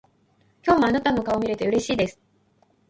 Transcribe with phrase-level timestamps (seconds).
[0.65, 2.19] 今日もあなたの顔を見れてうれしいです。